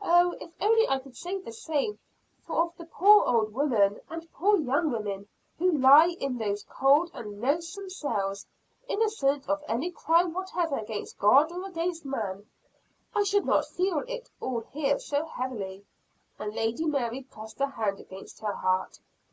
[0.00, 1.98] "Oh, if I only could say the same
[2.48, 5.26] of the poor old women, and poor young women,
[5.58, 8.46] now lying in those cold and loathsome cells
[8.86, 12.46] innocent of any crime whatever either against God or against man
[13.12, 15.84] I should not feel it all here so heavily,"
[16.38, 19.00] and Lady Mary pressed her hand against her heart.